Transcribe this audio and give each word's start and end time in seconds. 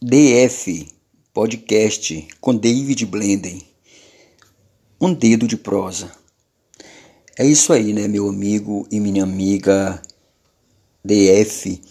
DF 0.00 0.86
Podcast 1.34 2.28
com 2.40 2.54
David 2.54 3.04
Blenden. 3.04 3.60
Um 5.00 5.12
dedo 5.12 5.48
de 5.48 5.56
prosa. 5.56 6.12
É 7.36 7.44
isso 7.44 7.72
aí, 7.72 7.92
né, 7.92 8.06
meu 8.06 8.28
amigo 8.28 8.86
e 8.92 9.00
minha 9.00 9.24
amiga 9.24 10.00
DF. 11.04 11.82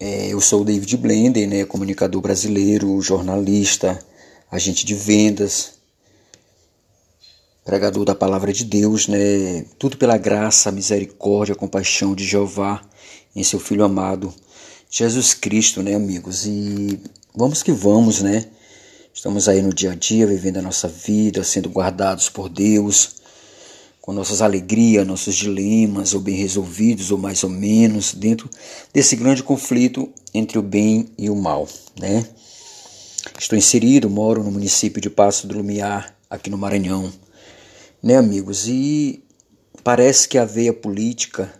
É, 0.00 0.32
eu 0.32 0.40
sou 0.40 0.62
o 0.62 0.64
David 0.64 0.96
Blenden, 0.96 1.46
né, 1.46 1.64
comunicador 1.66 2.22
brasileiro, 2.22 2.98
jornalista, 3.02 3.98
agente 4.50 4.86
de 4.86 4.94
vendas, 4.94 5.74
pregador 7.62 8.06
da 8.06 8.14
palavra 8.14 8.54
de 8.54 8.64
Deus, 8.64 9.06
né, 9.06 9.66
tudo 9.78 9.98
pela 9.98 10.16
graça, 10.16 10.72
misericórdia, 10.72 11.54
compaixão 11.54 12.14
de 12.14 12.24
Jeová 12.24 12.82
em 13.36 13.44
seu 13.44 13.60
Filho 13.60 13.84
amado 13.84 14.32
Jesus 14.96 15.34
Cristo, 15.34 15.82
né, 15.82 15.94
amigos? 15.94 16.46
E 16.46 17.00
vamos 17.36 17.64
que 17.64 17.72
vamos, 17.72 18.22
né? 18.22 18.46
Estamos 19.12 19.48
aí 19.48 19.60
no 19.60 19.72
dia 19.72 19.90
a 19.90 19.94
dia, 19.94 20.24
vivendo 20.24 20.58
a 20.58 20.62
nossa 20.62 20.86
vida, 20.86 21.42
sendo 21.42 21.68
guardados 21.68 22.28
por 22.28 22.48
Deus, 22.48 23.16
com 24.00 24.12
nossas 24.12 24.40
alegrias, 24.40 25.06
nossos 25.06 25.34
dilemas, 25.34 26.14
ou 26.14 26.20
bem 26.20 26.36
resolvidos, 26.36 27.10
ou 27.10 27.18
mais 27.18 27.42
ou 27.42 27.50
menos, 27.50 28.14
dentro 28.14 28.48
desse 28.92 29.16
grande 29.16 29.42
conflito 29.42 30.08
entre 30.32 30.58
o 30.58 30.62
bem 30.62 31.08
e 31.18 31.28
o 31.28 31.34
mal, 31.34 31.68
né? 31.98 32.24
Estou 33.38 33.58
inserido, 33.58 34.08
moro 34.08 34.44
no 34.44 34.52
município 34.52 35.00
de 35.00 35.10
Passo 35.10 35.48
do 35.48 35.56
Lumiar, 35.56 36.16
aqui 36.30 36.50
no 36.50 36.58
Maranhão, 36.58 37.12
né, 38.00 38.16
amigos? 38.16 38.68
E 38.68 39.24
parece 39.82 40.28
que 40.28 40.38
a 40.38 40.44
veia 40.44 40.72
política 40.72 41.52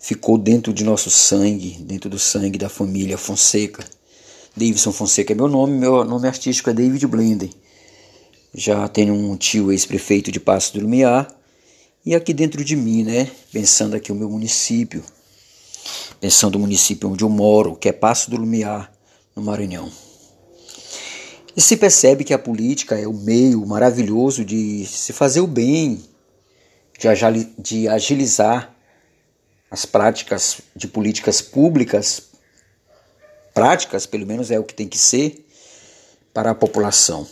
ficou 0.00 0.36
dentro 0.36 0.72
de 0.72 0.82
nosso 0.82 1.10
sangue, 1.10 1.78
dentro 1.80 2.10
do 2.10 2.18
sangue 2.18 2.58
da 2.58 2.68
família 2.68 3.16
Fonseca 3.16 3.84
Davidson 4.54 4.92
Fonseca 4.92 5.32
é 5.32 5.36
meu 5.36 5.48
nome, 5.48 5.78
meu 5.78 6.04
nome 6.04 6.28
artístico 6.28 6.68
é 6.68 6.74
David 6.74 7.06
Blenden. 7.06 7.50
Já 8.54 8.86
tenho 8.86 9.14
um 9.14 9.34
tio 9.34 9.72
ex-prefeito 9.72 10.30
de 10.30 10.38
Passo 10.38 10.74
do 10.74 10.80
Lumiar 10.80 11.26
e 12.04 12.14
aqui 12.14 12.34
dentro 12.34 12.62
de 12.62 12.76
mim, 12.76 13.02
né, 13.02 13.30
pensando 13.50 13.96
aqui 13.96 14.12
o 14.12 14.14
meu 14.14 14.28
município, 14.28 15.02
pensando 16.20 16.56
o 16.56 16.58
município 16.58 17.08
onde 17.08 17.24
eu 17.24 17.30
moro, 17.30 17.76
que 17.76 17.88
é 17.88 17.92
Passo 17.92 18.30
do 18.30 18.36
Lumiar, 18.36 18.92
no 19.34 19.42
Maranhão. 19.42 19.90
E 21.56 21.60
se 21.60 21.76
percebe 21.78 22.22
que 22.22 22.34
a 22.34 22.38
política 22.38 22.98
é 22.98 23.06
o 23.06 23.14
meio 23.14 23.64
maravilhoso 23.66 24.44
de 24.44 24.84
se 24.84 25.14
fazer 25.14 25.40
o 25.40 25.46
bem, 25.46 26.02
de 27.58 27.88
agilizar 27.88 28.74
as 29.70 29.86
práticas 29.86 30.60
de 30.76 30.86
políticas 30.86 31.40
públicas 31.40 32.31
práticas, 33.52 34.06
pelo 34.06 34.26
menos 34.26 34.50
é 34.50 34.58
o 34.58 34.64
que 34.64 34.74
tem 34.74 34.88
que 34.88 34.98
ser, 34.98 35.46
para 36.32 36.50
a 36.50 36.54
população. 36.54 37.26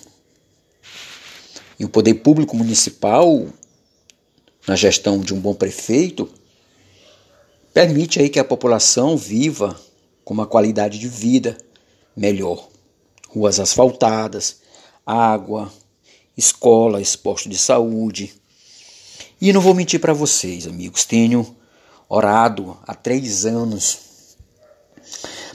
E 1.78 1.84
o 1.84 1.88
poder 1.88 2.14
público 2.14 2.54
municipal, 2.56 3.46
na 4.66 4.76
gestão 4.76 5.20
de 5.20 5.32
um 5.32 5.40
bom 5.40 5.54
prefeito, 5.54 6.28
permite 7.72 8.20
aí 8.20 8.28
que 8.28 8.38
a 8.38 8.44
população 8.44 9.16
viva 9.16 9.80
com 10.24 10.34
uma 10.34 10.46
qualidade 10.46 10.98
de 10.98 11.08
vida 11.08 11.56
melhor. 12.14 12.68
Ruas 13.28 13.58
asfaltadas, 13.58 14.60
água, 15.06 15.72
escolas, 16.36 17.16
postos 17.16 17.50
de 17.50 17.58
saúde. 17.58 18.34
E 19.40 19.52
não 19.52 19.60
vou 19.60 19.74
mentir 19.74 20.00
para 20.00 20.12
vocês, 20.12 20.66
amigos, 20.66 21.04
tenho 21.04 21.56
orado 22.08 22.76
há 22.86 22.94
três 22.94 23.46
anos 23.46 24.09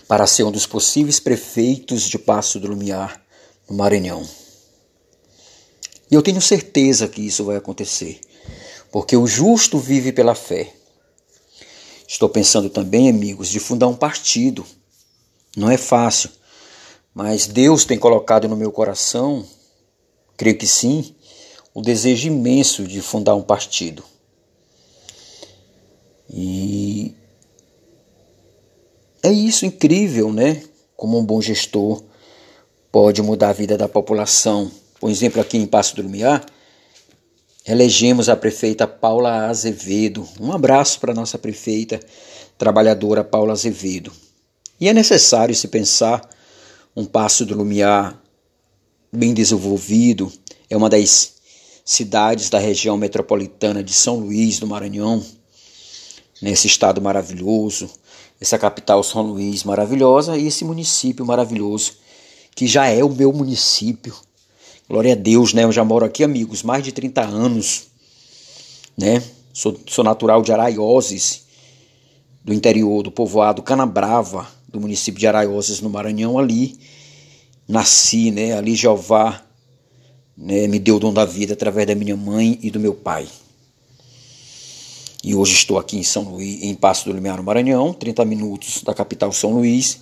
para 0.07 0.27
ser 0.27 0.43
um 0.43 0.51
dos 0.51 0.65
possíveis 0.65 1.19
prefeitos 1.19 2.03
de 2.03 2.17
Passo 2.19 2.59
do 2.59 2.67
Lumiar, 2.67 3.21
no 3.69 3.75
Maranhão. 3.75 4.27
E 6.09 6.13
eu 6.13 6.21
tenho 6.21 6.41
certeza 6.41 7.07
que 7.07 7.21
isso 7.21 7.43
vai 7.43 7.55
acontecer, 7.55 8.19
porque 8.91 9.17
o 9.17 9.25
justo 9.25 9.79
vive 9.79 10.11
pela 10.11 10.35
fé. 10.35 10.71
Estou 12.07 12.29
pensando 12.29 12.69
também, 12.69 13.09
amigos, 13.09 13.49
de 13.49 13.59
fundar 13.59 13.87
um 13.87 13.95
partido. 13.95 14.65
Não 15.57 15.69
é 15.69 15.77
fácil, 15.77 16.29
mas 17.13 17.47
Deus 17.47 17.85
tem 17.85 17.97
colocado 17.97 18.47
no 18.47 18.55
meu 18.55 18.71
coração, 18.71 19.47
creio 20.37 20.57
que 20.57 20.67
sim, 20.67 21.15
o 21.73 21.81
desejo 21.81 22.27
imenso 22.27 22.83
de 22.83 23.01
fundar 23.01 23.35
um 23.35 23.41
partido. 23.41 24.03
E 26.29 27.15
é 29.25 29.31
isso 29.31 29.65
incrível, 29.65 30.31
né? 30.31 30.61
Como 30.95 31.17
um 31.17 31.25
bom 31.25 31.41
gestor 31.41 32.03
pode 32.91 33.23
mudar 33.23 33.49
a 33.49 33.53
vida 33.53 33.75
da 33.75 33.89
população. 33.89 34.71
Por 34.99 35.09
exemplo, 35.09 35.41
aqui 35.41 35.57
em 35.57 35.65
Passo 35.65 35.95
do 35.95 36.03
Lumiar, 36.03 36.45
elegemos 37.65 38.29
a 38.29 38.35
prefeita 38.35 38.85
Paula 38.85 39.47
Azevedo. 39.47 40.27
Um 40.39 40.51
abraço 40.51 40.99
para 40.99 41.11
a 41.11 41.15
nossa 41.15 41.39
prefeita 41.39 41.99
trabalhadora 42.55 43.23
Paula 43.23 43.53
Azevedo. 43.53 44.11
E 44.79 44.87
é 44.87 44.93
necessário 44.93 45.55
se 45.55 45.69
pensar 45.69 46.29
um 46.95 47.03
Passo 47.03 47.47
do 47.47 47.55
Lumiar 47.55 48.21
bem 49.11 49.33
desenvolvido, 49.33 50.31
é 50.69 50.77
uma 50.77 50.89
das 50.89 51.33
cidades 51.83 52.51
da 52.51 52.59
região 52.59 52.95
metropolitana 52.95 53.83
de 53.83 53.93
São 53.93 54.19
Luís 54.19 54.59
do 54.59 54.67
Maranhão, 54.67 55.25
nesse 56.39 56.67
estado 56.67 57.01
maravilhoso, 57.01 57.89
essa 58.39 58.57
capital 58.57 59.03
São 59.03 59.21
Luís 59.21 59.63
maravilhosa 59.63 60.37
e 60.37 60.47
esse 60.47 60.65
município 60.65 61.25
maravilhoso, 61.25 61.93
que 62.55 62.67
já 62.67 62.87
é 62.87 63.03
o 63.03 63.09
meu 63.09 63.31
município. 63.31 64.15
Glória 64.87 65.13
a 65.13 65.15
Deus, 65.15 65.53
né? 65.53 65.63
Eu 65.63 65.71
já 65.71 65.83
moro 65.83 66.05
aqui, 66.05 66.23
amigos, 66.23 66.61
mais 66.61 66.83
de 66.83 66.91
30 66.91 67.21
anos, 67.21 67.87
né? 68.97 69.23
Sou, 69.53 69.79
sou 69.87 70.03
natural 70.03 70.41
de 70.41 70.51
Araioses, 70.51 71.45
do 72.43 72.53
interior 72.53 73.01
do 73.01 73.11
povoado 73.11 73.63
Canabrava, 73.63 74.47
do 74.67 74.79
município 74.79 75.19
de 75.19 75.27
Araioses, 75.27 75.81
no 75.81 75.89
Maranhão, 75.89 76.37
ali. 76.37 76.77
Nasci, 77.67 78.29
né? 78.29 78.53
Ali 78.53 78.75
Jeová 78.75 79.41
né, 80.37 80.67
me 80.67 80.77
deu 80.77 80.97
o 80.97 80.99
dom 80.99 81.13
da 81.13 81.25
vida 81.25 81.53
através 81.53 81.87
da 81.87 81.95
minha 81.95 82.15
mãe 82.15 82.59
e 82.61 82.69
do 82.69 82.79
meu 82.79 82.93
pai. 82.93 83.27
E 85.25 85.33
hoje 85.33 85.55
estou 85.55 85.79
aqui 85.79 85.97
em 85.97 86.03
São 86.03 86.21
Luís, 86.21 86.61
em 86.61 86.75
Passo 86.75 87.05
do 87.05 87.11
Lumiar, 87.11 87.37
no 87.37 87.43
Maranhão, 87.43 87.91
30 87.91 88.23
minutos 88.25 88.83
da 88.83 88.93
capital 88.93 89.31
São 89.31 89.53
Luís, 89.53 90.01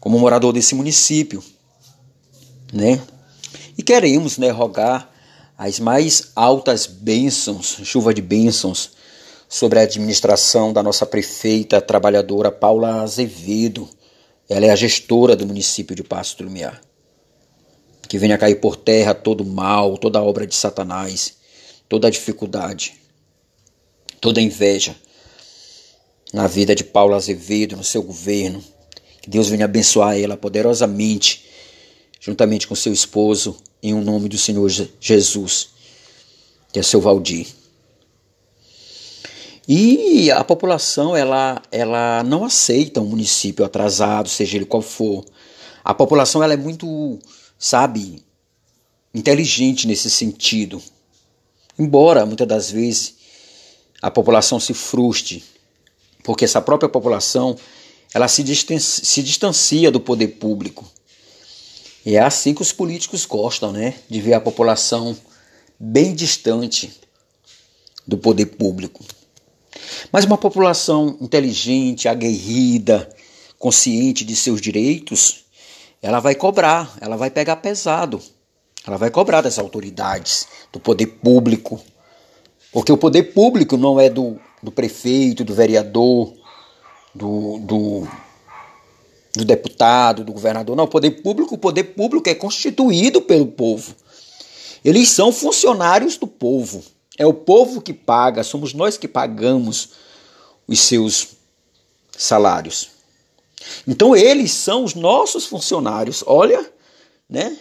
como 0.00 0.18
morador 0.18 0.52
desse 0.52 0.74
município, 0.74 1.44
né? 2.72 3.00
E 3.78 3.84
queremos, 3.84 4.36
né, 4.36 4.50
rogar 4.50 5.08
as 5.56 5.78
mais 5.78 6.32
altas 6.34 6.88
bênçãos, 6.88 7.78
chuva 7.84 8.12
de 8.12 8.20
bênçãos, 8.20 8.90
sobre 9.48 9.78
a 9.78 9.82
administração 9.82 10.72
da 10.72 10.82
nossa 10.82 11.06
prefeita 11.06 11.80
trabalhadora 11.80 12.50
Paula 12.50 13.02
Azevedo. 13.02 13.88
Ela 14.48 14.66
é 14.66 14.70
a 14.70 14.76
gestora 14.76 15.36
do 15.36 15.46
município 15.46 15.94
de 15.94 16.02
Passo 16.02 16.38
do 16.38 16.44
Lumiar. 16.46 16.80
Que 18.08 18.18
venha 18.18 18.36
cair 18.36 18.56
por 18.56 18.74
terra 18.74 19.14
todo 19.14 19.44
mal, 19.44 19.96
toda 19.96 20.20
obra 20.20 20.44
de 20.48 20.56
Satanás, 20.56 21.34
toda 21.88 22.10
dificuldade 22.10 23.05
toda 24.20 24.40
inveja 24.40 24.96
na 26.32 26.46
vida 26.46 26.74
de 26.74 26.84
Paulo 26.84 27.14
Azevedo, 27.14 27.76
no 27.76 27.84
seu 27.84 28.02
governo. 28.02 28.62
Que 29.22 29.30
Deus 29.30 29.48
venha 29.48 29.64
abençoar 29.64 30.18
ela 30.18 30.36
poderosamente, 30.36 31.44
juntamente 32.20 32.66
com 32.66 32.74
seu 32.74 32.92
esposo, 32.92 33.56
em 33.82 33.94
um 33.94 34.02
nome 34.02 34.28
do 34.28 34.38
Senhor 34.38 34.68
Jesus, 35.00 35.68
que 36.72 36.78
é 36.78 36.82
seu 36.82 37.00
Valdir. 37.00 37.46
E 39.68 40.30
a 40.30 40.44
população 40.44 41.16
ela, 41.16 41.60
ela 41.72 42.22
não 42.22 42.44
aceita 42.44 43.00
um 43.00 43.06
município 43.06 43.64
atrasado, 43.64 44.28
seja 44.28 44.56
ele 44.56 44.64
qual 44.64 44.82
for. 44.82 45.24
A 45.84 45.92
população 45.92 46.42
ela 46.42 46.54
é 46.54 46.56
muito, 46.56 47.18
sabe, 47.58 48.22
inteligente 49.12 49.88
nesse 49.88 50.08
sentido. 50.08 50.80
Embora 51.76 52.24
muitas 52.24 52.46
das 52.46 52.70
vezes 52.70 53.15
a 54.00 54.10
população 54.10 54.60
se 54.60 54.74
frustre, 54.74 55.44
porque 56.22 56.44
essa 56.44 56.60
própria 56.60 56.88
população 56.88 57.56
ela 58.12 58.28
se 58.28 58.42
distancia, 58.42 59.04
se 59.04 59.22
distancia 59.22 59.90
do 59.90 60.00
poder 60.00 60.28
público. 60.28 60.84
E 62.04 62.16
é 62.16 62.20
assim 62.20 62.54
que 62.54 62.62
os 62.62 62.72
políticos 62.72 63.26
gostam, 63.26 63.72
né? 63.72 63.94
De 64.08 64.20
ver 64.20 64.34
a 64.34 64.40
população 64.40 65.16
bem 65.78 66.14
distante 66.14 66.92
do 68.06 68.16
poder 68.16 68.46
público. 68.46 69.04
Mas 70.12 70.24
uma 70.24 70.38
população 70.38 71.16
inteligente, 71.20 72.08
aguerrida, 72.08 73.08
consciente 73.58 74.24
de 74.24 74.36
seus 74.36 74.60
direitos, 74.60 75.44
ela 76.00 76.20
vai 76.20 76.34
cobrar, 76.34 76.96
ela 77.00 77.16
vai 77.16 77.30
pegar 77.30 77.56
pesado. 77.56 78.22
Ela 78.86 78.96
vai 78.96 79.10
cobrar 79.10 79.40
das 79.40 79.58
autoridades, 79.58 80.46
do 80.72 80.78
poder 80.78 81.06
público, 81.06 81.82
porque 82.76 82.92
o 82.92 82.98
poder 82.98 83.32
público 83.32 83.78
não 83.78 83.98
é 83.98 84.10
do, 84.10 84.38
do 84.62 84.70
prefeito, 84.70 85.42
do 85.42 85.54
vereador, 85.54 86.34
do, 87.14 87.58
do, 87.60 88.06
do 89.34 89.44
deputado, 89.46 90.22
do 90.22 90.30
governador. 90.30 90.76
Não, 90.76 90.84
o 90.84 90.86
poder 90.86 91.22
público, 91.22 91.54
o 91.54 91.58
poder 91.58 91.84
público 91.84 92.28
é 92.28 92.34
constituído 92.34 93.22
pelo 93.22 93.46
povo. 93.46 93.94
Eles 94.84 95.08
são 95.08 95.32
funcionários 95.32 96.18
do 96.18 96.26
povo. 96.26 96.84
É 97.16 97.26
o 97.26 97.32
povo 97.32 97.80
que 97.80 97.94
paga, 97.94 98.44
somos 98.44 98.74
nós 98.74 98.98
que 98.98 99.08
pagamos 99.08 99.92
os 100.68 100.78
seus 100.78 101.28
salários. 102.14 102.90
Então 103.88 104.14
eles 104.14 104.52
são 104.52 104.84
os 104.84 104.94
nossos 104.94 105.46
funcionários. 105.46 106.22
Olha, 106.26 106.70
né? 107.26 107.56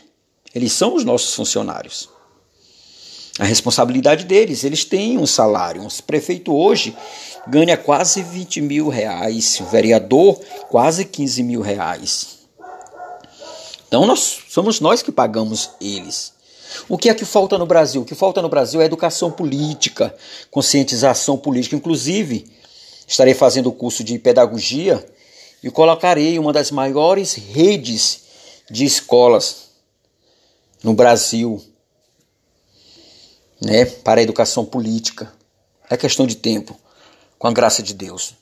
Eles 0.54 0.74
são 0.74 0.94
os 0.94 1.06
nossos 1.06 1.34
funcionários. 1.34 2.10
A 3.38 3.44
responsabilidade 3.44 4.24
deles, 4.24 4.64
eles 4.64 4.86
têm 4.86 5.18
um 5.18 5.26
salário. 5.26 5.82
Um 5.82 5.90
prefeito 6.08 6.56
hoje 6.56 6.96
ganha 7.48 7.76
quase 7.76 8.24
20 8.24 8.62
mil 8.62 8.88
reais, 8.88 9.60
o 9.60 9.66
vereador 9.66 10.40
quase 10.70 11.04
15 11.04 11.44
mil 11.44 11.62
reais. 11.62 12.40
Então 13.88 14.06
nós 14.06 14.40
somos 14.50 14.80
nós 14.80 15.02
que 15.02 15.12
pagamos 15.12 15.72
eles. 15.82 16.34
O 16.88 16.98
que 16.98 17.10
é 17.10 17.14
que 17.14 17.26
falta 17.26 17.58
no 17.58 17.66
Brasil? 17.66 18.02
O 18.02 18.06
que 18.06 18.16
falta 18.16 18.42
no 18.42 18.50
Brasil 18.50 18.82
é 18.82 18.86
educação 18.86 19.32
política, 19.32 20.16
conscientização 20.50 21.38
política. 21.38 21.76
Inclusive, 21.76 22.46
estarei 23.08 23.34
fazendo 23.34 23.68
o 23.68 23.74
curso 23.74 24.04
de 24.04 24.18
pedagogia 24.18 25.06
e 25.62 25.70
colocarei 25.70 26.40
uma 26.40 26.54
das 26.54 26.72
maiores 26.72 27.34
redes 27.34 28.22
de 28.70 28.86
escolas 28.86 29.70
no 30.84 30.94
Brasil 30.94 31.62
né, 33.62 33.86
para 33.86 34.22
a 34.22 34.24
educação 34.24 34.66
política. 34.66 35.32
É 35.90 35.96
questão 35.96 36.26
de 36.26 36.36
tempo 36.36 36.80
com 37.38 37.48
a 37.48 37.52
graça 37.52 37.84
de 37.84 37.94
Deus. 37.94 38.34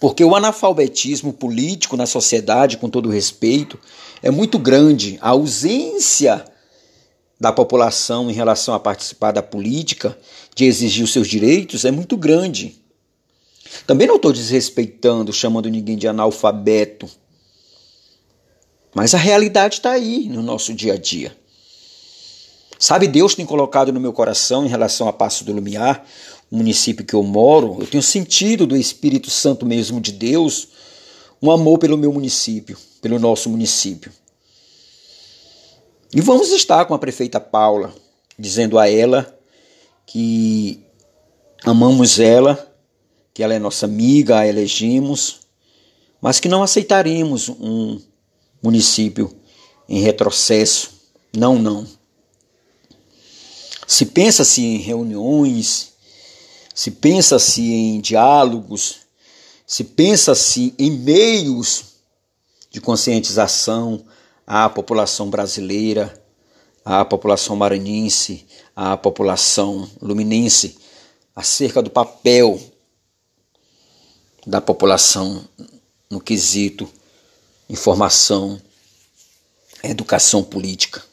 Porque 0.00 0.24
o 0.24 0.34
analfabetismo 0.34 1.32
político 1.32 1.96
na 1.96 2.06
sociedade, 2.06 2.76
com 2.76 2.90
todo 2.90 3.08
respeito, 3.08 3.78
é 4.22 4.30
muito 4.30 4.58
grande. 4.58 5.18
A 5.20 5.30
ausência 5.30 6.44
da 7.38 7.52
população 7.52 8.30
em 8.30 8.32
relação 8.32 8.74
a 8.74 8.80
participar 8.80 9.32
da 9.32 9.42
política, 9.42 10.16
de 10.54 10.64
exigir 10.64 11.04
os 11.04 11.12
seus 11.12 11.28
direitos, 11.28 11.84
é 11.84 11.90
muito 11.90 12.16
grande. 12.16 12.80
Também 13.86 14.06
não 14.06 14.16
estou 14.16 14.32
desrespeitando, 14.32 15.32
chamando 15.32 15.68
ninguém 15.68 15.96
de 15.96 16.06
analfabeto. 16.06 17.08
Mas 18.94 19.14
a 19.14 19.18
realidade 19.18 19.76
está 19.76 19.92
aí 19.92 20.28
no 20.28 20.42
nosso 20.42 20.74
dia 20.74 20.94
a 20.94 20.98
dia. 20.98 21.36
Sabe, 22.82 23.06
Deus 23.06 23.36
tem 23.36 23.46
colocado 23.46 23.92
no 23.92 24.00
meu 24.00 24.12
coração 24.12 24.66
em 24.66 24.68
relação 24.68 25.06
a 25.06 25.12
Passo 25.12 25.44
do 25.44 25.52
Lumiar 25.52 26.04
o 26.50 26.56
município 26.56 27.06
que 27.06 27.14
eu 27.14 27.22
moro, 27.22 27.76
eu 27.78 27.86
tenho 27.86 28.02
sentido 28.02 28.66
do 28.66 28.76
Espírito 28.76 29.30
Santo 29.30 29.64
mesmo 29.64 30.00
de 30.00 30.10
Deus 30.10 30.66
um 31.40 31.52
amor 31.52 31.78
pelo 31.78 31.96
meu 31.96 32.12
município, 32.12 32.76
pelo 33.00 33.20
nosso 33.20 33.48
município. 33.48 34.10
E 36.12 36.20
vamos 36.20 36.50
estar 36.50 36.84
com 36.86 36.92
a 36.92 36.98
prefeita 36.98 37.38
Paula, 37.38 37.94
dizendo 38.36 38.76
a 38.76 38.90
ela 38.90 39.32
que 40.04 40.84
amamos 41.64 42.18
ela, 42.18 42.68
que 43.32 43.44
ela 43.44 43.54
é 43.54 43.60
nossa 43.60 43.86
amiga, 43.86 44.40
a 44.40 44.48
elegimos, 44.48 45.42
mas 46.20 46.40
que 46.40 46.48
não 46.48 46.64
aceitaremos 46.64 47.48
um 47.48 48.00
município 48.60 49.32
em 49.88 50.00
retrocesso. 50.00 50.90
Não, 51.32 51.56
não. 51.56 52.01
Se 53.92 54.06
pensa-se 54.06 54.62
em 54.62 54.78
reuniões, 54.78 55.92
se 56.74 56.90
pensa-se 56.90 57.60
em 57.60 58.00
diálogos, 58.00 59.00
se 59.66 59.84
pensa-se 59.84 60.74
em 60.78 60.90
meios 60.90 61.84
de 62.70 62.80
conscientização 62.80 64.02
à 64.46 64.66
população 64.70 65.28
brasileira, 65.28 66.24
à 66.82 67.04
população 67.04 67.54
maranhense, 67.54 68.46
à 68.74 68.96
população 68.96 69.86
luminense, 70.00 70.78
acerca 71.36 71.82
do 71.82 71.90
papel 71.90 72.58
da 74.46 74.62
população 74.62 75.46
no 76.08 76.18
quesito 76.18 76.88
informação, 77.68 78.58
educação 79.84 80.42
política. 80.42 81.11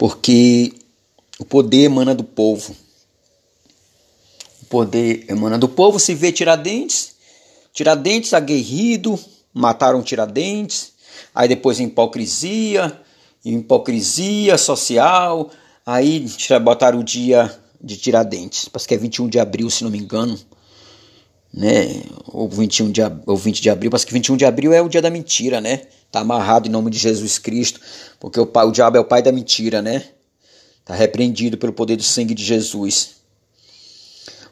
Porque 0.00 0.72
o 1.38 1.44
poder 1.44 1.82
emana 1.82 2.14
do 2.14 2.24
povo. 2.24 2.74
Poder 4.70 5.26
emana 5.28 5.58
do 5.58 5.68
povo, 5.68 6.00
se 6.00 6.14
vê 6.14 6.32
Tiradentes, 6.32 7.16
Tiradentes 7.74 8.32
aguerrido, 8.32 9.20
mataram 9.52 10.02
Tiradentes, 10.02 10.92
aí 11.34 11.46
depois 11.46 11.78
hipocrisia, 11.80 12.98
hipocrisia 13.44 14.56
social, 14.56 15.50
aí 15.84 16.24
botaram 16.62 17.00
o 17.00 17.04
dia 17.04 17.54
de 17.78 17.98
Tiradentes, 17.98 18.70
parece 18.70 18.88
que 18.88 18.94
é 18.94 18.96
21 18.96 19.28
de 19.28 19.38
abril, 19.38 19.68
se 19.68 19.84
não 19.84 19.90
me 19.90 19.98
engano, 19.98 20.40
né, 21.52 22.04
ou 22.26 22.48
21 22.48 22.90
de, 22.90 23.02
ou 23.26 23.36
20 23.36 23.60
de 23.60 23.68
abril, 23.68 23.90
parece 23.90 24.06
que 24.06 24.14
21 24.14 24.38
de 24.38 24.46
abril 24.46 24.72
é 24.72 24.80
o 24.80 24.88
dia 24.88 25.02
da 25.02 25.10
mentira, 25.10 25.60
né, 25.60 25.82
tá 26.10 26.20
amarrado 26.20 26.66
em 26.66 26.70
nome 26.70 26.90
de 26.90 26.98
Jesus 26.98 27.38
Cristo, 27.38 27.80
porque 28.18 28.40
o, 28.40 28.46
pai, 28.46 28.66
o 28.66 28.72
diabo 28.72 28.96
é 28.96 29.00
o 29.00 29.04
pai 29.04 29.22
da 29.22 29.30
mentira, 29.32 29.80
né, 29.80 30.08
tá 30.84 30.94
repreendido 30.94 31.56
pelo 31.56 31.72
poder 31.72 31.96
do 31.96 32.02
sangue 32.02 32.34
de 32.34 32.44
Jesus. 32.44 33.16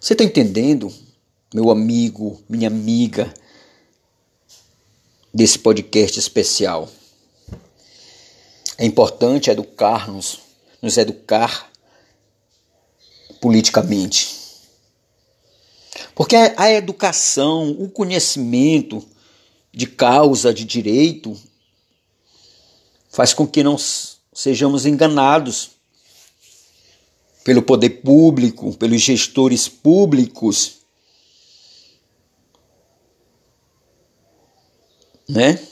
Você 0.01 0.13
está 0.13 0.23
entendendo, 0.23 0.93
meu 1.53 1.71
amigo, 1.71 2.41
minha 2.49 2.69
amiga, 2.69 3.33
desse 5.35 5.59
podcast 5.59 6.19
especial? 6.19 6.89
É 8.77 8.87
importante 8.87 9.51
educar-nos, 9.51 10.39
nos 10.81 10.97
educar 10.97 11.69
politicamente. 13.41 14.39
Porque 16.15 16.37
a 16.37 16.71
educação, 16.71 17.71
o 17.71 17.89
conhecimento 17.89 19.05
de 19.79 19.87
causa, 19.87 20.53
de 20.53 20.65
direito, 20.65 21.41
faz 23.09 23.33
com 23.33 23.47
que 23.47 23.63
não 23.63 23.77
sejamos 24.35 24.85
enganados 24.85 25.71
pelo 27.45 27.63
poder 27.63 27.91
público, 28.03 28.77
pelos 28.77 29.01
gestores 29.01 29.69
públicos, 29.69 30.79
né? 35.29 35.65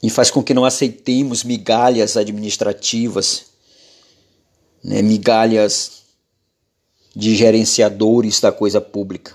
E 0.00 0.08
faz 0.08 0.30
com 0.30 0.44
que 0.44 0.54
não 0.54 0.64
aceitemos 0.64 1.42
migalhas 1.42 2.16
administrativas, 2.16 3.46
né? 4.80 5.02
migalhas 5.02 6.04
de 7.16 7.34
gerenciadores 7.34 8.38
da 8.38 8.52
coisa 8.52 8.80
pública. 8.80 9.34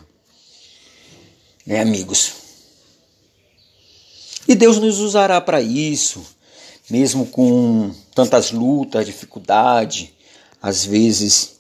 Né, 1.66 1.82
amigos? 1.82 2.39
E 4.50 4.56
Deus 4.56 4.80
nos 4.80 5.00
usará 5.00 5.40
para 5.40 5.62
isso 5.62 6.26
mesmo 6.90 7.26
com 7.28 7.94
tantas 8.16 8.52
lutas, 8.52 9.06
dificuldade, 9.06 10.14
às 10.62 10.84
vezes 10.84 11.60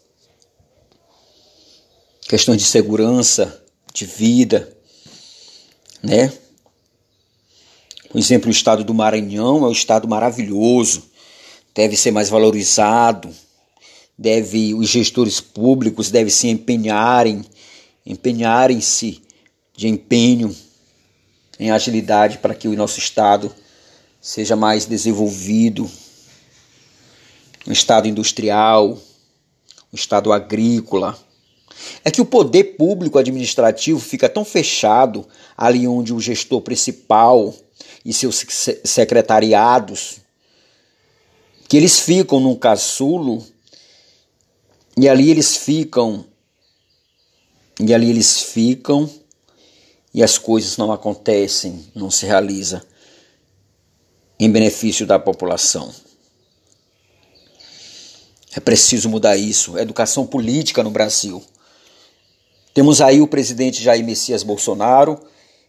questões 2.27 2.61
de 2.61 2.67
segurança, 2.67 3.63
de 3.93 4.05
vida, 4.05 4.75
né? 6.01 6.31
Por 8.09 8.17
exemplo, 8.17 8.47
o 8.47 8.51
estado 8.51 8.83
do 8.83 8.93
Maranhão 8.93 9.65
é 9.65 9.67
um 9.67 9.71
estado 9.71 10.07
maravilhoso, 10.07 11.03
deve 11.75 11.95
ser 11.95 12.11
mais 12.11 12.29
valorizado, 12.29 13.29
deve 14.17 14.73
os 14.73 14.89
gestores 14.89 15.39
públicos 15.39 16.09
devem 16.09 16.31
se 16.31 16.47
empenharem, 16.47 17.45
empenharem-se 18.05 19.21
de 19.75 19.87
empenho 19.87 20.55
em 21.59 21.71
agilidade 21.71 22.37
para 22.37 22.55
que 22.55 22.67
o 22.67 22.75
nosso 22.75 22.99
estado 22.99 23.53
seja 24.21 24.55
mais 24.55 24.85
desenvolvido, 24.85 25.89
um 27.67 27.71
estado 27.71 28.07
industrial, 28.07 28.97
um 29.91 29.95
estado 29.95 30.31
agrícola. 30.31 31.19
É 32.03 32.09
que 32.09 32.21
o 32.21 32.25
poder 32.25 32.75
público 32.77 33.17
administrativo 33.17 33.99
fica 33.99 34.29
tão 34.29 34.45
fechado 34.45 35.27
ali 35.57 35.87
onde 35.87 36.13
o 36.13 36.19
gestor 36.19 36.61
principal 36.61 37.53
e 38.05 38.13
seus 38.13 38.45
secretariados 38.83 40.17
que 41.67 41.77
eles 41.77 41.99
ficam 41.99 42.39
num 42.39 42.55
casulo 42.55 43.45
e 44.97 45.07
ali 45.07 45.29
eles 45.29 45.55
ficam 45.55 46.25
e 47.79 47.93
ali 47.93 48.09
eles 48.09 48.41
ficam 48.41 49.09
e 50.13 50.23
as 50.23 50.37
coisas 50.37 50.77
não 50.77 50.91
acontecem, 50.91 51.85
não 51.95 52.09
se 52.09 52.25
realiza 52.25 52.85
em 54.39 54.49
benefício 54.49 55.05
da 55.05 55.19
população. 55.19 55.93
É 58.55 58.59
preciso 58.59 59.09
mudar 59.09 59.37
isso. 59.37 59.77
Educação 59.77 60.25
política 60.25 60.81
no 60.81 60.89
Brasil. 60.89 61.43
Temos 62.73 63.01
aí 63.01 63.21
o 63.21 63.27
presidente 63.27 63.83
Jair 63.83 64.03
Messias 64.03 64.41
Bolsonaro, 64.41 65.19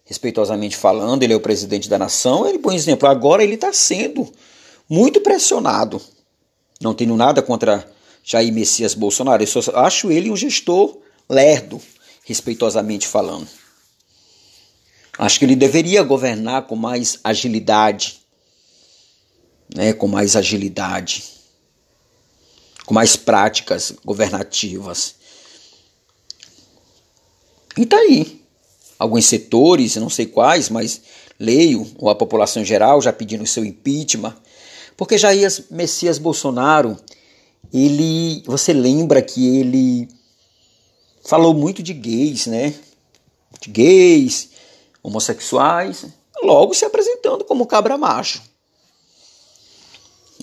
respeitosamente 0.05 0.77
falando, 0.77 1.23
ele 1.23 1.33
é 1.33 1.37
o 1.37 1.41
presidente 1.41 1.89
da 1.89 1.99
nação, 1.99 2.47
ele, 2.47 2.59
por 2.59 2.73
exemplo, 2.73 3.09
agora 3.09 3.43
ele 3.43 3.55
está 3.55 3.73
sendo 3.73 4.31
muito 4.89 5.21
pressionado. 5.21 6.01
Não 6.81 6.95
tenho 6.95 7.17
nada 7.17 7.43
contra 7.43 7.89
Jair 8.25 8.53
Messias 8.53 8.95
Bolsonaro, 8.95 9.43
eu 9.43 9.47
só 9.47 9.61
acho 9.77 10.11
ele 10.11 10.31
um 10.31 10.37
gestor 10.37 10.99
lerdo, 11.29 11.81
respeitosamente 12.25 13.07
falando. 13.07 13.49
Acho 15.21 15.39
que 15.39 15.45
ele 15.45 15.55
deveria 15.55 16.03
governar 16.03 16.67
com 16.67 16.75
mais 16.75 17.19
agilidade, 17.23 18.23
né, 19.77 19.93
com 19.93 20.09
mais 20.09 20.35
agilidade, 20.35 21.25
com 22.87 22.95
mais 22.95 23.17
práticas 23.17 23.93
governativas. 24.03 25.17
E 27.77 27.85
tá 27.85 27.99
aí. 27.99 28.43
Alguns 28.99 29.27
setores, 29.27 29.97
não 29.97 30.09
sei 30.09 30.25
quais, 30.25 30.71
mas 30.71 31.03
leio, 31.39 31.87
ou 31.99 32.09
a 32.09 32.15
população 32.15 32.65
geral 32.65 33.03
já 33.03 33.13
pedindo 33.13 33.47
seu 33.47 33.63
impeachment, 33.63 34.35
porque 34.97 35.19
Jair 35.19 35.51
Messias 35.71 36.17
Bolsonaro, 36.17 36.99
ele, 37.71 38.43
você 38.47 38.73
lembra 38.73 39.21
que 39.21 39.59
ele 39.59 40.09
falou 41.27 41.53
muito 41.53 41.83
de 41.83 41.93
gays, 41.93 42.47
né? 42.47 42.75
De 43.61 43.69
gays, 43.69 44.50
homossexuais, 45.03 46.07
logo 46.43 46.75
se 46.75 46.85
apresentando 46.85 47.45
como 47.45 47.67
cabra 47.67 47.97
macho. 47.97 48.43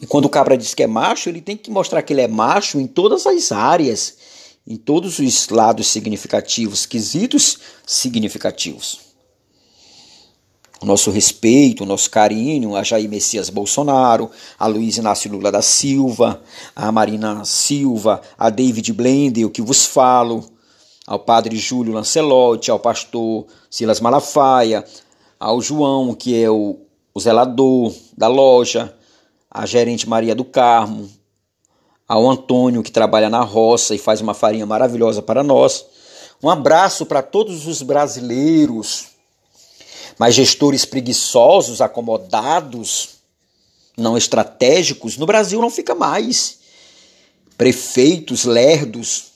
E 0.02 0.06
quando 0.06 0.26
o 0.26 0.30
cabra 0.30 0.58
diz 0.58 0.74
que 0.74 0.84
é 0.84 0.88
macho, 0.88 1.30
ele 1.30 1.42
tem 1.42 1.58
que 1.58 1.72
mostrar 1.72 2.04
que 2.04 2.14
ele 2.14 2.22
é 2.22 2.28
macho 2.28 2.80
em 2.80 2.86
todas 2.86 3.26
as 3.26 3.52
áreas, 3.52 4.18
em 4.66 4.76
todos 4.76 5.18
os 5.18 5.50
lados 5.50 5.88
significativos, 5.88 6.86
quesitos 6.86 7.58
significativos. 7.86 9.08
O 10.80 10.86
nosso 10.86 11.10
respeito, 11.10 11.84
o 11.84 11.88
nosso 11.88 12.12
carinho 12.12 12.76
a 12.76 12.84
Jair 12.84 13.10
Messias 13.10 13.50
Bolsonaro, 13.50 14.30
a 14.60 14.68
Luiz 14.68 14.98
Inácio 14.98 15.32
Lula 15.32 15.52
da 15.52 15.64
Silva, 15.64 16.44
a 16.76 16.92
Marina 16.92 17.44
Silva, 17.46 18.22
a 18.38 18.52
David 18.52 18.94
Blender, 18.94 19.48
o 19.48 19.50
que 19.50 19.62
vos 19.62 19.86
falo, 19.86 20.48
ao 21.08 21.18
padre 21.18 21.56
Júlio 21.56 21.94
Lancelotti, 21.94 22.70
ao 22.70 22.78
pastor 22.78 23.48
Silas 23.70 24.02
Malafaia, 24.02 24.84
ao 25.40 25.62
João, 25.62 26.14
que 26.14 26.44
é 26.44 26.50
o, 26.50 26.82
o 27.14 27.20
zelador 27.20 27.94
da 28.18 28.28
loja, 28.28 28.94
a 29.50 29.66
gerente 29.66 30.08
Maria 30.08 30.36
do 30.36 30.44
Carmo, 30.44 31.10
ao 32.06 32.30
Antônio, 32.30 32.84
que 32.84 32.92
trabalha 32.92 33.30
na 33.30 33.42
roça 33.42 33.96
e 33.96 33.98
faz 33.98 34.20
uma 34.20 34.34
farinha 34.34 34.66
maravilhosa 34.66 35.22
para 35.22 35.42
nós. 35.44 35.86
Um 36.44 36.50
abraço 36.50 37.06
para 37.06 37.22
todos 37.24 37.68
os 37.68 37.82
brasileiros, 37.82 39.08
mas 40.20 40.36
gestores 40.36 40.84
preguiçosos, 40.84 41.80
acomodados, 41.80 43.16
não 43.96 44.18
estratégicos, 44.18 45.18
no 45.18 45.26
Brasil 45.26 45.62
não 45.62 45.70
fica 45.70 45.96
mais. 45.96 46.60
Prefeitos 47.58 48.44
lerdos 48.44 49.32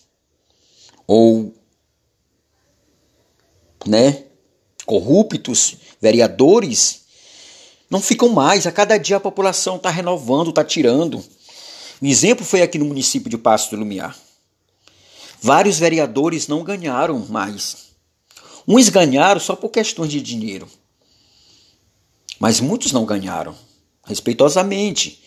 ou 1.07 1.53
né, 3.85 4.23
corruptos, 4.85 5.75
vereadores, 5.99 7.01
não 7.89 8.01
ficam 8.01 8.29
mais. 8.29 8.65
A 8.65 8.71
cada 8.71 8.97
dia 8.97 9.17
a 9.17 9.19
população 9.19 9.75
está 9.75 9.89
renovando, 9.89 10.49
está 10.49 10.63
tirando. 10.63 11.23
Um 12.01 12.07
exemplo 12.07 12.45
foi 12.45 12.61
aqui 12.61 12.77
no 12.79 12.85
município 12.85 13.29
de 13.29 13.37
Passo 13.37 13.69
do 13.71 13.77
Lumiar. 13.77 14.17
Vários 15.41 15.79
vereadores 15.79 16.47
não 16.47 16.63
ganharam 16.63 17.19
mais. 17.27 17.91
Uns 18.67 18.89
ganharam 18.89 19.39
só 19.39 19.55
por 19.55 19.69
questões 19.69 20.11
de 20.11 20.21
dinheiro. 20.21 20.67
Mas 22.39 22.59
muitos 22.59 22.91
não 22.91 23.05
ganharam. 23.05 23.55
Respeitosamente 24.05 25.21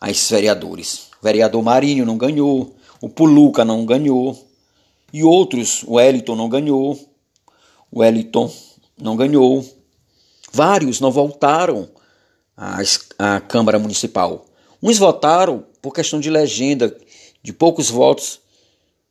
a 0.00 0.10
esses 0.10 0.28
vereadores. 0.28 1.08
O 1.20 1.24
vereador 1.24 1.62
Marinho 1.62 2.04
não 2.04 2.18
ganhou. 2.18 2.76
O 3.00 3.08
Puluca 3.08 3.64
não 3.64 3.86
ganhou. 3.86 4.48
E 5.12 5.24
outros, 5.24 5.82
o 5.84 5.94
Wellington 5.94 6.36
não 6.36 6.48
ganhou. 6.48 6.98
Wellington 7.94 8.52
não 9.00 9.16
ganhou. 9.16 9.64
Vários 10.52 11.00
não 11.00 11.10
voltaram 11.10 11.88
à, 12.56 12.78
à 13.18 13.40
Câmara 13.40 13.78
Municipal. 13.78 14.46
Uns 14.82 14.98
votaram 14.98 15.64
por 15.80 15.92
questão 15.92 16.20
de 16.20 16.30
legenda, 16.30 16.96
de 17.42 17.52
poucos 17.52 17.90
votos, 17.90 18.40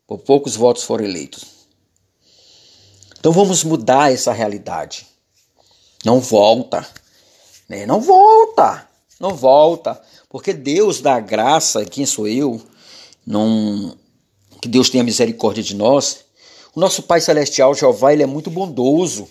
por 0.08 0.20
poucos 0.20 0.56
votos 0.56 0.84
foram 0.84 1.06
eleitos. 1.06 1.46
Então 3.20 3.32
vamos 3.32 3.64
mudar 3.64 4.12
essa 4.12 4.34
realidade. 4.34 5.08
Não 6.04 6.20
volta, 6.20 6.86
né? 7.70 7.86
Não 7.86 8.02
volta, 8.02 8.90
não 9.20 9.36
volta, 9.36 10.02
porque 10.28 10.54
Deus 10.54 11.00
dá 11.00 11.20
graça. 11.20 11.86
Quem 11.86 12.06
sou 12.06 12.28
eu? 12.28 12.62
Não, 13.26 13.96
que 14.62 14.68
Deus 14.68 14.90
tenha 14.90 15.04
misericórdia 15.04 15.64
de 15.64 15.76
nós. 15.76 16.26
O 16.76 16.80
nosso 16.80 17.04
Pai 17.04 17.20
Celestial, 17.20 17.76
Jeová, 17.76 18.14
ele 18.14 18.24
é 18.24 18.28
muito 18.28 18.50
bondoso. 18.50 19.28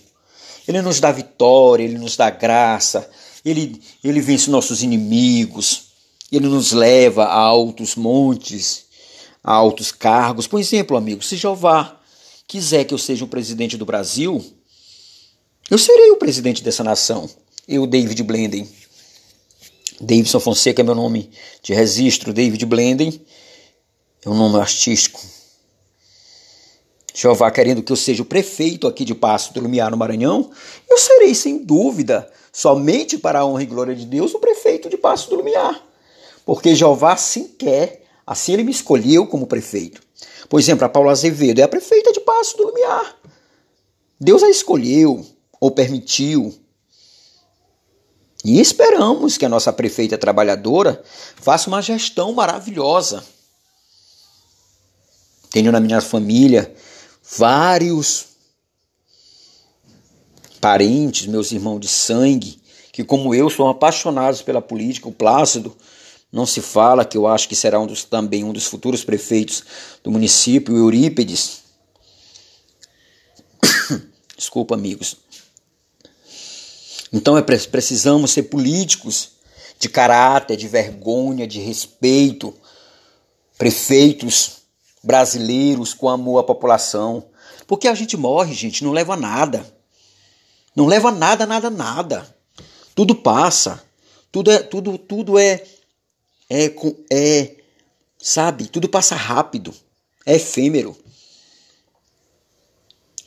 Ele 0.68 0.82
nos 0.82 1.00
dá 1.00 1.10
vitória, 1.10 1.82
ele 1.82 1.98
nos 1.98 2.16
dá 2.16 2.30
graça, 2.30 3.10
ele, 3.44 3.82
ele 4.04 4.20
vence 4.20 4.50
nossos 4.50 4.82
inimigos, 4.82 5.86
ele 6.30 6.46
nos 6.46 6.72
leva 6.72 7.24
a 7.24 7.34
altos 7.34 7.96
montes, 7.96 8.84
a 9.42 9.52
altos 9.52 9.90
cargos. 9.90 10.46
Por 10.46 10.60
exemplo, 10.60 10.96
amigo, 10.96 11.22
se 11.22 11.36
Jeová 11.36 11.98
quiser 12.46 12.84
que 12.84 12.94
eu 12.94 12.98
seja 12.98 13.24
o 13.24 13.28
presidente 13.28 13.76
do 13.76 13.84
Brasil, 13.84 14.44
eu 15.70 15.78
serei 15.78 16.10
o 16.10 16.16
presidente 16.16 16.62
dessa 16.62 16.84
nação. 16.84 17.28
Eu, 17.66 17.86
David 17.86 18.22
Blenden. 18.22 18.68
Davidson 20.00 20.40
Fonseca 20.40 20.82
é 20.82 20.84
meu 20.84 20.94
nome 20.94 21.30
de 21.62 21.74
registro. 21.74 22.32
David 22.32 22.64
Blenden 22.66 23.20
é 24.24 24.28
um 24.28 24.34
nome 24.34 24.58
artístico. 24.58 25.20
Jeová 27.14 27.50
querendo 27.50 27.82
que 27.82 27.92
eu 27.92 27.96
seja 27.96 28.22
o 28.22 28.26
prefeito 28.26 28.86
aqui 28.86 29.04
de 29.04 29.14
Passo 29.14 29.52
do 29.52 29.60
Lumiar, 29.60 29.90
no 29.90 29.96
Maranhão, 29.96 30.50
eu 30.88 30.98
serei, 30.98 31.34
sem 31.34 31.58
dúvida, 31.58 32.30
somente 32.52 33.18
para 33.18 33.40
a 33.40 33.46
honra 33.46 33.62
e 33.62 33.66
glória 33.66 33.94
de 33.94 34.06
Deus, 34.06 34.34
o 34.34 34.38
prefeito 34.38 34.88
de 34.88 34.96
Passo 34.96 35.30
do 35.30 35.36
Lumiar. 35.36 35.82
Porque 36.44 36.74
Jeová 36.74 37.12
assim 37.12 37.48
quer, 37.48 38.04
assim 38.26 38.52
ele 38.52 38.64
me 38.64 38.70
escolheu 38.70 39.26
como 39.26 39.46
prefeito. 39.46 40.00
Por 40.48 40.58
exemplo, 40.58 40.84
a 40.84 40.88
Paula 40.88 41.12
Azevedo 41.12 41.60
é 41.60 41.62
a 41.62 41.68
prefeita 41.68 42.12
de 42.12 42.20
Passo 42.20 42.56
do 42.56 42.66
Lumiar. 42.66 43.16
Deus 44.20 44.42
a 44.42 44.50
escolheu 44.50 45.24
ou 45.60 45.70
permitiu. 45.70 46.54
E 48.44 48.60
esperamos 48.60 49.36
que 49.36 49.44
a 49.44 49.48
nossa 49.48 49.72
prefeita 49.72 50.16
trabalhadora 50.16 51.02
faça 51.36 51.68
uma 51.68 51.82
gestão 51.82 52.32
maravilhosa. 52.32 53.22
Tenho 55.50 55.70
na 55.70 55.80
minha 55.80 56.00
família 56.00 56.74
vários 57.36 58.26
parentes, 60.60 61.26
meus 61.26 61.52
irmãos 61.52 61.80
de 61.80 61.88
sangue, 61.88 62.60
que 62.92 63.04
como 63.04 63.34
eu 63.34 63.48
são 63.48 63.68
apaixonados 63.68 64.42
pela 64.42 64.60
política, 64.60 65.08
o 65.08 65.12
Plácido 65.12 65.74
não 66.32 66.44
se 66.44 66.60
fala 66.60 67.04
que 67.04 67.16
eu 67.16 67.26
acho 67.26 67.48
que 67.48 67.56
será 67.56 67.80
um 67.80 67.86
dos, 67.86 68.04
também 68.04 68.44
um 68.44 68.52
dos 68.52 68.66
futuros 68.66 69.04
prefeitos 69.04 69.64
do 70.02 70.10
município, 70.10 70.76
Eurípides. 70.76 71.62
Desculpa, 74.36 74.74
amigos. 74.74 75.16
Então 77.12 77.36
é, 77.36 77.42
precisamos 77.42 78.32
ser 78.32 78.44
políticos 78.44 79.32
de 79.78 79.88
caráter, 79.88 80.56
de 80.56 80.68
vergonha, 80.68 81.46
de 81.46 81.58
respeito, 81.58 82.54
prefeitos 83.56 84.59
brasileiros 85.02 85.94
com 85.94 86.08
amor 86.08 86.38
à 86.38 86.42
população. 86.42 87.24
Porque 87.66 87.88
a 87.88 87.94
gente 87.94 88.16
morre, 88.16 88.54
gente, 88.54 88.84
não 88.84 88.92
leva 88.92 89.16
nada. 89.16 89.64
Não 90.74 90.86
leva 90.86 91.10
nada, 91.10 91.46
nada, 91.46 91.70
nada. 91.70 92.36
Tudo 92.94 93.14
passa. 93.14 93.82
Tudo 94.30 94.50
é, 94.50 94.58
tudo, 94.62 94.96
tudo 94.98 95.38
é, 95.38 95.64
é, 96.48 96.72
é, 97.10 97.56
sabe? 98.18 98.66
Tudo 98.66 98.88
passa 98.88 99.14
rápido. 99.14 99.74
É 100.24 100.36
efêmero. 100.36 100.96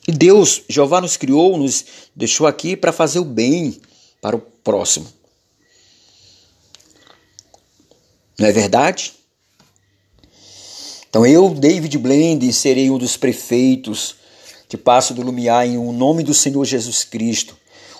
E 0.07 0.11
Deus, 0.11 0.63
Jeová 0.69 0.99
nos 0.99 1.15
criou, 1.15 1.57
nos 1.57 1.85
deixou 2.15 2.45
aqui 2.45 2.75
para 2.75 2.91
fazer 2.91 3.19
o 3.19 3.25
bem 3.25 3.81
para 4.21 4.35
o 4.35 4.41
próximo. 4.41 5.11
Não 8.37 8.47
é 8.47 8.51
verdade? 8.51 9.13
Então 11.13 11.27
eu, 11.27 11.47
David 11.51 11.95
Blende, 11.99 12.51
serei 12.51 12.89
um 12.89 12.97
dos 12.97 13.15
prefeitos 13.15 14.15
de 14.67 14.75
Passo 14.75 15.13
do 15.13 15.21
Lumiar 15.21 15.63
em 15.63 15.77
um 15.77 15.93
nome 15.93 16.23
do 16.23 16.33
Senhor 16.33 16.65
Jesus 16.65 17.03
Cristo. 17.03 17.55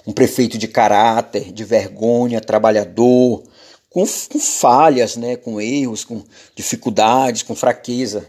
Um 0.08 0.12
prefeito 0.12 0.58
de 0.58 0.68
caráter, 0.68 1.54
de 1.54 1.64
vergonha, 1.64 2.42
trabalhador, 2.42 3.44
com, 3.88 4.04
com 4.04 4.40
falhas, 4.40 5.16
né, 5.16 5.36
com 5.36 5.62
erros, 5.62 6.04
com 6.04 6.24
dificuldades, 6.56 7.44
com 7.44 7.54
fraqueza. 7.54 8.28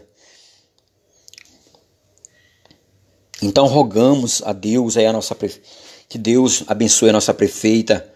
Então 3.41 3.65
rogamos 3.65 4.43
a 4.45 4.53
Deus 4.53 4.97
aí 4.97 5.07
a 5.07 5.13
nossa 5.13 5.35
Que 6.07 6.19
Deus 6.19 6.63
abençoe 6.67 7.09
a 7.09 7.13
nossa 7.13 7.33
prefeita, 7.33 8.13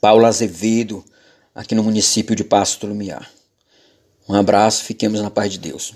Paula 0.00 0.28
Azevedo, 0.28 1.04
aqui 1.52 1.74
no 1.74 1.82
município 1.82 2.36
de 2.36 2.44
Pasto 2.44 2.86
Lumiar. 2.86 3.39
Um 4.30 4.36
abraço, 4.36 4.84
fiquemos 4.84 5.20
na 5.20 5.28
paz 5.28 5.54
de 5.54 5.58
Deus. 5.58 5.92